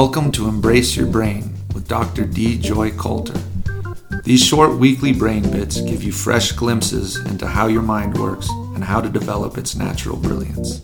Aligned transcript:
Welcome 0.00 0.32
to 0.32 0.48
Embrace 0.48 0.96
Your 0.96 1.06
Brain 1.06 1.54
with 1.74 1.86
Dr. 1.86 2.24
D. 2.24 2.56
Joy 2.56 2.90
Coulter. 2.92 3.38
These 4.24 4.42
short 4.42 4.78
weekly 4.78 5.12
brain 5.12 5.42
bits 5.42 5.78
give 5.82 6.02
you 6.02 6.10
fresh 6.10 6.52
glimpses 6.52 7.18
into 7.26 7.46
how 7.46 7.66
your 7.66 7.82
mind 7.82 8.16
works 8.16 8.48
and 8.74 8.82
how 8.82 9.02
to 9.02 9.10
develop 9.10 9.58
its 9.58 9.76
natural 9.76 10.16
brilliance. 10.16 10.80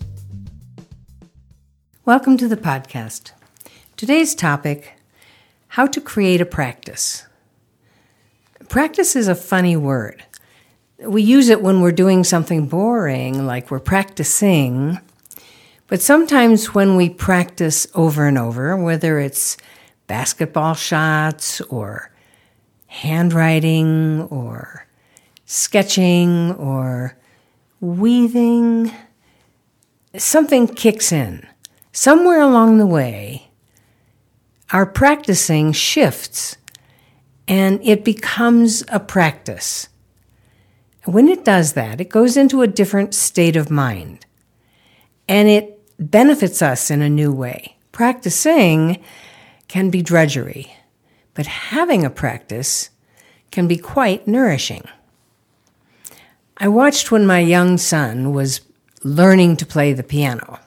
Welcome 2.04 2.36
to 2.36 2.46
the 2.46 2.58
podcast. 2.58 3.32
Today's 3.96 4.34
topic 4.34 4.98
how 5.68 5.86
to 5.86 6.00
create 6.02 6.42
a 6.42 6.46
practice. 6.46 7.24
Practice 8.68 9.16
is 9.16 9.28
a 9.28 9.34
funny 9.34 9.78
word. 9.78 10.24
We 10.98 11.22
use 11.22 11.48
it 11.48 11.62
when 11.62 11.80
we're 11.80 11.90
doing 11.90 12.22
something 12.22 12.66
boring, 12.66 13.46
like 13.46 13.70
we're 13.70 13.80
practicing. 13.80 14.98
But 15.88 16.02
sometimes 16.02 16.74
when 16.74 16.96
we 16.96 17.08
practice 17.08 17.86
over 17.94 18.26
and 18.26 18.36
over, 18.36 18.76
whether 18.76 19.20
it's 19.20 19.56
basketball 20.06 20.74
shots 20.74 21.60
or 21.62 22.10
handwriting 22.86 24.22
or 24.22 24.86
sketching 25.44 26.52
or 26.54 27.16
weaving, 27.80 28.90
something 30.16 30.66
kicks 30.66 31.12
in. 31.12 31.46
Somewhere 31.92 32.40
along 32.40 32.78
the 32.78 32.86
way, 32.86 33.50
our 34.72 34.86
practicing 34.86 35.72
shifts 35.72 36.56
and 37.48 37.80
it 37.84 38.04
becomes 38.04 38.82
a 38.88 38.98
practice. 38.98 39.88
And 41.04 41.14
when 41.14 41.28
it 41.28 41.44
does 41.44 41.74
that, 41.74 42.00
it 42.00 42.08
goes 42.08 42.36
into 42.36 42.62
a 42.62 42.66
different 42.66 43.14
state 43.14 43.54
of 43.54 43.70
mind 43.70 44.26
and 45.28 45.48
it 45.48 45.75
benefits 45.98 46.62
us 46.62 46.90
in 46.90 47.02
a 47.02 47.10
new 47.10 47.32
way. 47.32 47.76
Practicing 47.92 49.02
can 49.68 49.90
be 49.90 50.02
drudgery, 50.02 50.76
but 51.34 51.46
having 51.46 52.04
a 52.04 52.10
practice 52.10 52.90
can 53.50 53.66
be 53.66 53.76
quite 53.76 54.26
nourishing. 54.26 54.84
I 56.58 56.68
watched 56.68 57.10
when 57.10 57.26
my 57.26 57.40
young 57.40 57.78
son 57.78 58.32
was 58.32 58.60
learning 59.02 59.56
to 59.58 59.66
play 59.66 59.92
the 59.92 60.02
piano. 60.02 60.60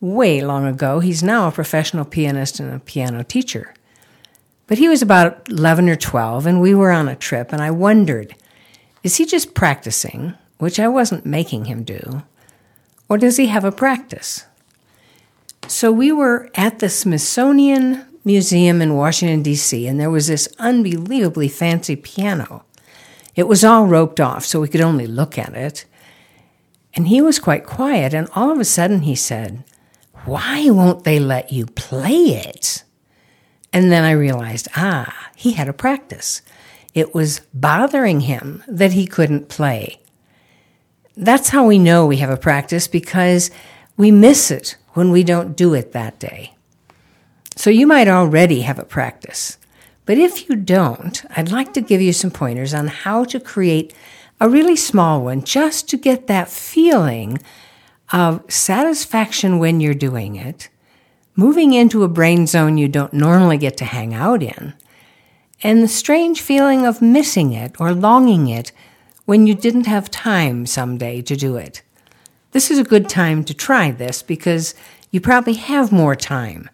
Way 0.00 0.42
long 0.42 0.66
ago, 0.66 1.00
he's 1.00 1.22
now 1.22 1.48
a 1.48 1.52
professional 1.52 2.04
pianist 2.04 2.60
and 2.60 2.72
a 2.72 2.78
piano 2.78 3.24
teacher. 3.24 3.74
But 4.66 4.78
he 4.78 4.88
was 4.88 5.00
about 5.00 5.48
11 5.48 5.88
or 5.88 5.96
12, 5.96 6.46
and 6.46 6.60
we 6.60 6.74
were 6.74 6.90
on 6.90 7.08
a 7.08 7.16
trip, 7.16 7.52
and 7.52 7.62
I 7.62 7.70
wondered 7.70 8.34
is 9.02 9.16
he 9.16 9.24
just 9.24 9.54
practicing, 9.54 10.34
which 10.58 10.80
I 10.80 10.88
wasn't 10.88 11.24
making 11.24 11.66
him 11.66 11.84
do, 11.84 12.24
or 13.08 13.18
does 13.18 13.36
he 13.36 13.46
have 13.46 13.64
a 13.64 13.72
practice? 13.72 14.44
So 15.68 15.90
we 15.90 16.12
were 16.12 16.50
at 16.54 16.78
the 16.78 16.88
Smithsonian 16.88 18.04
Museum 18.24 18.82
in 18.82 18.94
Washington, 18.94 19.42
D.C., 19.42 19.86
and 19.86 20.00
there 20.00 20.10
was 20.10 20.26
this 20.26 20.48
unbelievably 20.58 21.48
fancy 21.48 21.96
piano. 21.96 22.64
It 23.34 23.46
was 23.46 23.64
all 23.64 23.86
roped 23.86 24.20
off, 24.20 24.44
so 24.44 24.60
we 24.60 24.68
could 24.68 24.80
only 24.80 25.06
look 25.06 25.38
at 25.38 25.54
it. 25.54 25.84
And 26.94 27.08
he 27.08 27.20
was 27.20 27.38
quite 27.38 27.66
quiet, 27.66 28.14
and 28.14 28.28
all 28.34 28.50
of 28.50 28.58
a 28.58 28.64
sudden 28.64 29.02
he 29.02 29.14
said, 29.14 29.62
Why 30.24 30.70
won't 30.70 31.04
they 31.04 31.20
let 31.20 31.52
you 31.52 31.66
play 31.66 32.30
it? 32.46 32.82
And 33.72 33.92
then 33.92 34.04
I 34.04 34.12
realized, 34.12 34.68
ah, 34.74 35.30
he 35.36 35.52
had 35.52 35.68
a 35.68 35.72
practice. 35.72 36.40
It 36.94 37.14
was 37.14 37.42
bothering 37.52 38.20
him 38.20 38.64
that 38.66 38.94
he 38.94 39.06
couldn't 39.06 39.50
play. 39.50 40.00
That's 41.16 41.48
how 41.48 41.66
we 41.66 41.78
know 41.78 42.06
we 42.06 42.18
have 42.18 42.30
a 42.30 42.36
practice 42.36 42.86
because 42.88 43.50
we 43.96 44.10
miss 44.10 44.50
it 44.50 44.76
when 44.92 45.10
we 45.10 45.24
don't 45.24 45.56
do 45.56 45.72
it 45.72 45.92
that 45.92 46.18
day. 46.18 46.54
So 47.56 47.70
you 47.70 47.86
might 47.86 48.08
already 48.08 48.62
have 48.62 48.78
a 48.78 48.84
practice. 48.84 49.56
But 50.04 50.18
if 50.18 50.48
you 50.48 50.56
don't, 50.56 51.24
I'd 51.36 51.50
like 51.50 51.72
to 51.72 51.80
give 51.80 52.02
you 52.02 52.12
some 52.12 52.30
pointers 52.30 52.74
on 52.74 52.88
how 52.88 53.24
to 53.24 53.40
create 53.40 53.94
a 54.40 54.48
really 54.48 54.76
small 54.76 55.22
one 55.22 55.42
just 55.42 55.88
to 55.88 55.96
get 55.96 56.26
that 56.26 56.48
feeling 56.48 57.38
of 58.12 58.44
satisfaction 58.52 59.58
when 59.58 59.80
you're 59.80 59.94
doing 59.94 60.36
it, 60.36 60.68
moving 61.34 61.72
into 61.72 62.04
a 62.04 62.08
brain 62.08 62.46
zone 62.46 62.76
you 62.76 62.88
don't 62.88 63.14
normally 63.14 63.56
get 63.56 63.76
to 63.78 63.84
hang 63.84 64.14
out 64.14 64.42
in, 64.42 64.74
and 65.62 65.82
the 65.82 65.88
strange 65.88 66.40
feeling 66.40 66.86
of 66.86 67.02
missing 67.02 67.52
it 67.52 67.74
or 67.80 67.92
longing 67.92 68.48
it 68.48 68.70
when 69.26 69.46
you 69.46 69.54
didn't 69.54 69.86
have 69.86 70.10
time 70.10 70.64
someday 70.64 71.20
to 71.20 71.36
do 71.36 71.56
it. 71.56 71.82
This 72.52 72.70
is 72.70 72.78
a 72.78 72.84
good 72.84 73.08
time 73.08 73.44
to 73.44 73.52
try 73.52 73.90
this 73.90 74.22
because 74.22 74.74
you 75.10 75.20
probably 75.20 75.54
have 75.54 75.92
more 75.92 76.16
time. 76.16 76.70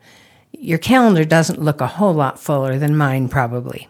Your 0.52 0.78
calendar 0.78 1.24
doesn't 1.24 1.60
look 1.60 1.80
a 1.80 1.86
whole 1.86 2.14
lot 2.14 2.38
fuller 2.38 2.78
than 2.78 2.96
mine, 2.96 3.28
probably. 3.28 3.88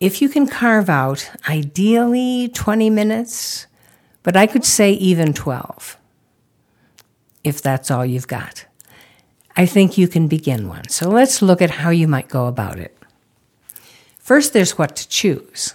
If 0.00 0.20
you 0.20 0.28
can 0.28 0.46
carve 0.46 0.90
out 0.90 1.30
ideally 1.48 2.50
20 2.52 2.90
minutes, 2.90 3.66
but 4.22 4.36
I 4.36 4.46
could 4.46 4.64
say 4.64 4.92
even 4.92 5.32
12, 5.32 5.96
if 7.42 7.62
that's 7.62 7.90
all 7.90 8.04
you've 8.04 8.28
got, 8.28 8.66
I 9.56 9.66
think 9.66 9.96
you 9.96 10.06
can 10.06 10.28
begin 10.28 10.68
one. 10.68 10.88
So 10.88 11.08
let's 11.08 11.42
look 11.42 11.62
at 11.62 11.70
how 11.70 11.90
you 11.90 12.06
might 12.06 12.28
go 12.28 12.46
about 12.46 12.78
it. 12.78 12.96
First, 14.18 14.52
there's 14.52 14.76
what 14.76 14.94
to 14.96 15.08
choose 15.08 15.74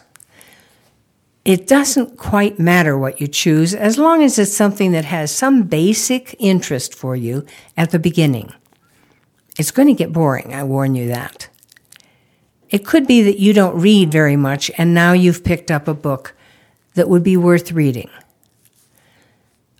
it 1.45 1.67
doesn't 1.67 2.17
quite 2.17 2.57
matter 2.57 2.97
what 2.97 3.19
you 3.19 3.27
choose 3.27 3.73
as 3.75 3.97
long 3.97 4.23
as 4.23 4.39
it's 4.39 4.53
something 4.53 4.93
that 4.93 5.05
has 5.05 5.29
some 5.29 5.63
basic 5.63 6.35
interest 6.39 6.95
for 6.95 7.15
you 7.15 7.45
at 7.75 7.91
the 7.91 7.99
beginning. 7.99 8.53
It's 9.59 9.71
going 9.71 9.89
to 9.89 9.93
get 9.93 10.13
boring, 10.13 10.53
I 10.53 10.63
warn 10.63 10.95
you 10.95 11.07
that. 11.09 11.49
It 12.69 12.85
could 12.85 13.05
be 13.05 13.21
that 13.23 13.39
you 13.39 13.53
don't 13.53 13.79
read 13.79 14.11
very 14.11 14.35
much 14.35 14.71
and 14.77 14.93
now 14.93 15.11
you've 15.11 15.43
picked 15.43 15.69
up 15.69 15.87
a 15.87 15.93
book 15.93 16.33
that 16.95 17.09
would 17.09 17.23
be 17.23 17.37
worth 17.37 17.71
reading. 17.71 18.09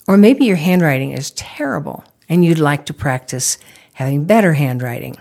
Or 0.08 0.18
maybe 0.18 0.46
your 0.46 0.58
handwriting 0.58 1.12
is 1.12 1.32
terrible 1.32 2.04
and 2.28 2.44
you'd 2.44 2.60
like 2.60 2.86
to 2.88 2.94
practice 2.94 3.58
having 3.94 4.26
better 4.26 4.54
handwriting. 4.54 5.16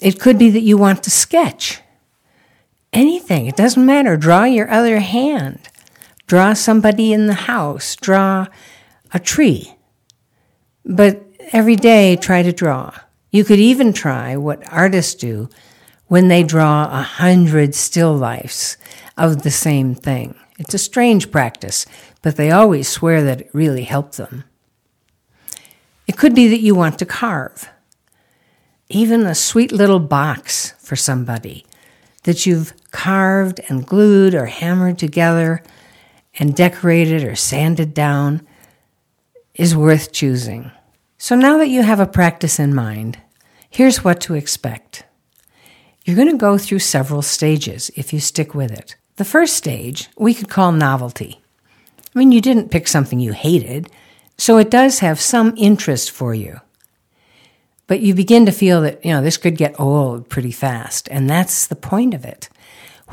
It 0.00 0.18
could 0.18 0.38
be 0.38 0.50
that 0.50 0.60
you 0.60 0.76
want 0.76 1.02
to 1.04 1.10
sketch 1.10 1.80
anything. 2.92 3.46
It 3.46 3.56
doesn't 3.56 3.84
matter. 3.84 4.16
Draw 4.16 4.44
your 4.44 4.70
other 4.70 5.00
hand. 5.00 5.68
Draw 6.26 6.54
somebody 6.54 7.12
in 7.12 7.26
the 7.26 7.34
house. 7.34 7.96
Draw 7.96 8.46
a 9.12 9.18
tree. 9.18 9.74
But 10.84 11.22
every 11.52 11.76
day, 11.76 12.16
try 12.16 12.42
to 12.42 12.52
draw. 12.52 12.92
You 13.30 13.44
could 13.44 13.58
even 13.58 13.92
try 13.92 14.36
what 14.36 14.62
artists 14.72 15.14
do 15.14 15.48
when 16.06 16.28
they 16.28 16.42
draw 16.42 16.84
a 16.86 17.02
hundred 17.02 17.74
still 17.74 18.14
lifes 18.14 18.76
of 19.16 19.42
the 19.42 19.50
same 19.50 19.94
thing. 19.94 20.34
It's 20.58 20.74
a 20.74 20.78
strange 20.78 21.30
practice, 21.30 21.86
but 22.22 22.36
they 22.36 22.50
always 22.50 22.88
swear 22.88 23.22
that 23.22 23.42
it 23.42 23.50
really 23.52 23.84
helped 23.84 24.16
them. 24.16 24.44
It 26.06 26.16
could 26.16 26.34
be 26.34 26.48
that 26.48 26.60
you 26.60 26.74
want 26.74 26.98
to 26.98 27.06
carve, 27.06 27.68
even 28.88 29.22
a 29.22 29.34
sweet 29.34 29.70
little 29.70 30.00
box 30.00 30.72
for 30.78 30.96
somebody 30.96 31.64
that 32.24 32.46
you've 32.46 32.74
carved 32.90 33.60
and 33.68 33.86
glued 33.86 34.34
or 34.34 34.46
hammered 34.46 34.98
together 34.98 35.62
and 36.38 36.54
decorated 36.54 37.24
or 37.24 37.34
sanded 37.36 37.94
down 37.94 38.46
is 39.54 39.76
worth 39.76 40.12
choosing. 40.12 40.70
So 41.18 41.36
now 41.36 41.58
that 41.58 41.68
you 41.68 41.82
have 41.82 42.00
a 42.00 42.06
practice 42.06 42.58
in 42.58 42.74
mind, 42.74 43.18
here's 43.68 44.02
what 44.02 44.20
to 44.22 44.34
expect. 44.34 45.04
You're 46.04 46.16
going 46.16 46.30
to 46.30 46.36
go 46.36 46.56
through 46.56 46.78
several 46.78 47.22
stages 47.22 47.90
if 47.94 48.12
you 48.12 48.20
stick 48.20 48.54
with 48.54 48.70
it. 48.70 48.96
The 49.16 49.24
first 49.24 49.54
stage 49.54 50.08
we 50.16 50.32
could 50.32 50.48
call 50.48 50.72
novelty. 50.72 51.42
I 52.14 52.18
mean, 52.18 52.32
you 52.32 52.40
didn't 52.40 52.70
pick 52.70 52.88
something 52.88 53.20
you 53.20 53.32
hated, 53.32 53.90
so 54.38 54.56
it 54.56 54.70
does 54.70 55.00
have 55.00 55.20
some 55.20 55.54
interest 55.56 56.10
for 56.10 56.34
you. 56.34 56.60
But 57.90 58.02
you 58.02 58.14
begin 58.14 58.46
to 58.46 58.52
feel 58.52 58.82
that, 58.82 59.04
you 59.04 59.10
know, 59.10 59.20
this 59.20 59.36
could 59.36 59.56
get 59.56 59.80
old 59.80 60.28
pretty 60.28 60.52
fast. 60.52 61.08
And 61.10 61.28
that's 61.28 61.66
the 61.66 61.74
point 61.74 62.14
of 62.14 62.24
it. 62.24 62.48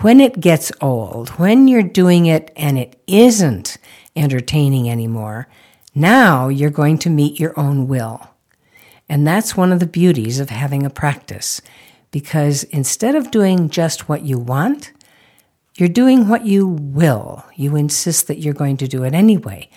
When 0.01 0.21
it 0.21 0.39
gets 0.39 0.71
old, 0.79 1.29
when 1.29 1.67
you're 1.67 1.81
doing 1.81 2.27
it 2.27 2.51
and 2.55 2.77
it 2.77 3.01
isn't 3.07 3.79
entertaining 4.15 4.87
anymore, 4.87 5.47
now 5.95 6.49
you're 6.49 6.69
going 6.69 6.99
to 6.99 7.09
meet 7.09 7.39
your 7.39 7.59
own 7.59 7.87
will. 7.87 8.35
And 9.09 9.25
that's 9.25 9.57
one 9.57 9.71
of 9.71 9.79
the 9.79 9.87
beauties 9.87 10.39
of 10.39 10.51
having 10.51 10.85
a 10.85 10.91
practice. 10.91 11.59
Because 12.11 12.63
instead 12.65 13.15
of 13.15 13.31
doing 13.31 13.71
just 13.71 14.07
what 14.07 14.21
you 14.21 14.37
want, 14.37 14.93
you're 15.73 15.89
doing 15.89 16.27
what 16.27 16.45
you 16.45 16.67
will. 16.67 17.43
You 17.55 17.75
insist 17.75 18.27
that 18.27 18.37
you're 18.37 18.53
going 18.53 18.77
to 18.77 18.87
do 18.87 19.03
it 19.05 19.15
anyway. 19.15 19.71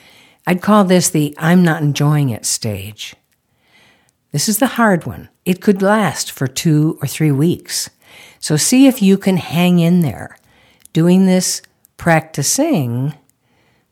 I'd 0.47 0.61
call 0.61 0.85
this 0.85 1.09
the 1.09 1.35
I'm 1.39 1.63
not 1.63 1.81
enjoying 1.81 2.29
it 2.29 2.45
stage. 2.45 3.17
This 4.33 4.49
is 4.49 4.59
the 4.59 4.67
hard 4.79 5.07
one. 5.07 5.29
It 5.45 5.61
could 5.61 5.83
last 5.83 6.31
for 6.31 6.47
two 6.47 6.99
or 7.03 7.09
three 7.09 7.33
weeks. 7.33 7.91
So 8.39 8.57
see 8.57 8.87
if 8.87 9.03
you 9.03 9.19
can 9.19 9.37
hang 9.37 9.81
in 9.81 10.01
there. 10.01 10.37
Doing 10.93 11.27
this, 11.27 11.63
practicing, 11.97 13.15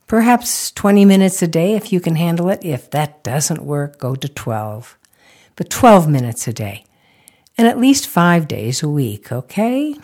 perhaps 0.06 0.70
20 0.70 1.04
minutes 1.04 1.42
a 1.42 1.48
day 1.48 1.74
if 1.74 1.92
you 1.92 2.00
can 2.00 2.16
handle 2.16 2.48
it. 2.48 2.64
If 2.64 2.90
that 2.90 3.22
doesn't 3.24 3.62
work, 3.62 3.98
go 3.98 4.14
to 4.14 4.28
12. 4.28 4.96
But 5.56 5.70
12 5.70 6.08
minutes 6.08 6.46
a 6.48 6.52
day. 6.52 6.84
and 7.58 7.66
at 7.66 7.76
least 7.76 8.06
five 8.06 8.46
days 8.46 8.84
a 8.84 8.88
week, 8.88 9.32
okay? 9.32 9.96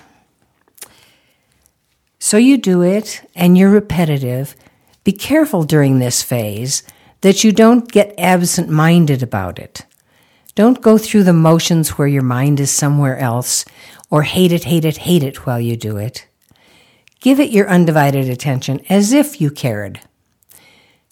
So 2.18 2.36
you 2.36 2.58
do 2.58 2.82
it 2.82 3.22
and 3.36 3.56
you're 3.56 3.70
repetitive. 3.70 4.56
Be 5.04 5.12
careful 5.12 5.62
during 5.62 5.98
this 6.00 6.20
phase 6.20 6.82
that 7.20 7.44
you 7.44 7.52
don't 7.52 7.90
get 7.90 8.12
absent 8.18 8.68
minded 8.68 9.22
about 9.22 9.60
it. 9.60 9.86
Don't 10.54 10.80
go 10.80 10.98
through 10.98 11.24
the 11.24 11.32
motions 11.32 11.90
where 11.90 12.06
your 12.06 12.22
mind 12.22 12.60
is 12.60 12.70
somewhere 12.70 13.18
else 13.18 13.64
or 14.08 14.22
hate 14.22 14.52
it, 14.52 14.64
hate 14.64 14.84
it, 14.84 14.98
hate 14.98 15.24
it 15.24 15.46
while 15.46 15.60
you 15.60 15.76
do 15.76 15.96
it. 15.96 16.26
Give 17.20 17.40
it 17.40 17.50
your 17.50 17.68
undivided 17.68 18.28
attention 18.28 18.80
as 18.88 19.12
if 19.12 19.40
you 19.40 19.50
cared. 19.50 20.00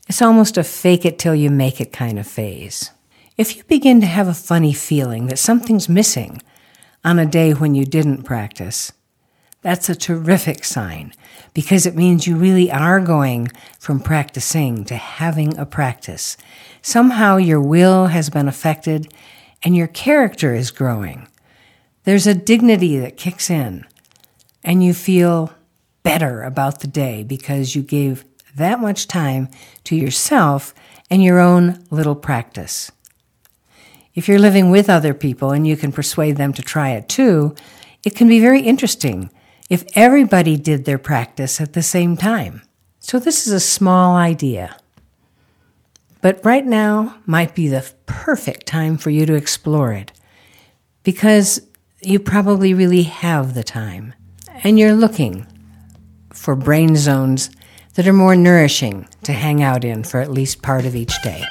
It's 0.09 0.23
almost 0.23 0.59
a 0.59 0.63
fake 0.63 1.05
it 1.05 1.19
till 1.19 1.35
you 1.35 1.51
make 1.51 1.81
it 1.81 1.93
kind 1.93 2.19
of 2.19 2.27
phase. 2.27 2.91
If 3.37 3.57
you 3.57 3.65
begin 3.65 4.01
to 4.03 4.07
have 4.07 4.29
a 4.29 4.35
funny 4.35 4.75
feeling 4.75 5.27
that 5.27 5.39
something's 5.39 5.89
missing 5.89 6.41
on 7.05 7.19
a 7.19 7.27
day 7.27 7.53
when 7.53 7.75
you 7.75 7.85
didn't 7.85 8.23
practice, 8.23 8.93
that's 9.63 9.89
a 9.89 9.95
terrific 9.95 10.65
sign 10.65 11.15
because 11.55 11.87
it 11.87 11.95
means 11.95 12.27
you 12.27 12.37
really 12.37 12.71
are 12.71 13.01
going 13.01 13.49
from 13.79 14.01
practicing 14.01 14.85
to 14.87 14.97
having 14.97 15.57
a 15.57 15.65
practice. 15.65 16.37
Somehow 16.83 17.37
your 17.37 17.61
will 17.61 18.09
has 18.09 18.29
been 18.29 18.49
affected 18.49 19.15
and 19.63 19.77
your 19.77 19.87
character 19.87 20.55
is 20.55 20.73
growing. 20.73 21.29
There's 22.03 22.27
a 22.27 22.35
dignity 22.35 22.99
that 22.99 23.17
kicks 23.17 23.49
in 23.49 23.87
and 24.65 24.83
you 24.83 24.93
feel 24.93 25.53
better 26.03 26.43
about 26.43 26.81
the 26.81 26.89
day 26.89 27.23
because 27.23 27.77
you 27.77 27.83
gave 27.83 28.25
that 28.57 28.81
much 28.81 29.07
time 29.07 29.49
to 29.85 29.95
yourself 29.95 30.75
and 31.09 31.23
your 31.23 31.39
own 31.39 31.85
little 31.91 32.17
practice. 32.17 32.91
If 34.15 34.29
you're 34.29 34.41
living 34.41 34.71
with 34.71 34.91
other 34.91 35.15
people 35.15 35.53
and 35.53 35.67
you 35.67 35.77
can 35.77 35.93
persuade 35.93 36.37
them 36.37 36.53
to 36.55 36.63
try 36.63 36.91
it 36.91 37.09
too, 37.09 37.55
it 38.05 38.17
can 38.17 38.29
be 38.29 38.41
very 38.41 38.63
interesting 38.63 39.31
if 39.73 39.87
everybody 39.95 40.59
did 40.59 40.85
their 40.85 40.99
practice 40.99 41.59
at 41.59 41.73
the 41.73 41.83
same 41.83 42.15
time. 42.15 42.61
So, 43.01 43.19
this 43.19 43.47
is 43.47 43.55
a 43.55 43.59
small 43.59 44.17
idea. 44.17 44.77
But 46.21 46.45
right 46.45 46.67
now 46.67 47.17
might 47.25 47.55
be 47.55 47.69
the 47.69 47.91
perfect 48.05 48.67
time 48.67 48.99
for 48.99 49.09
you 49.09 49.25
to 49.25 49.35
explore 49.35 49.95
it 49.95 50.13
because 51.05 51.67
you 52.03 52.19
probably 52.19 52.75
really 52.75 53.05
have 53.05 53.55
the 53.55 53.65
time 53.65 54.13
and 54.63 54.79
you're 54.79 54.93
looking 54.93 55.47
for 56.35 56.55
brain 56.55 56.95
zones 56.95 57.49
that 57.95 58.07
are 58.07 58.13
more 58.13 58.37
nourishing 58.37 59.09
to 59.23 59.33
hang 59.33 59.63
out 59.63 59.87
in 59.87 60.05
for 60.05 60.21
at 60.21 60.31
least 60.31 60.61
part 60.61 60.85
of 60.85 60.95
each 60.95 61.15
day. 61.23 61.43